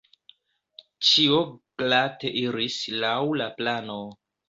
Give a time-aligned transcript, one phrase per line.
[1.09, 1.43] Ĉio
[1.83, 3.15] glate iris laŭ
[3.45, 4.05] la plano….